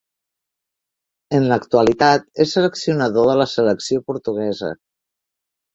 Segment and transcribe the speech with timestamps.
[1.39, 4.77] En l'actualitat és seleccionador de la selecció portuguesa.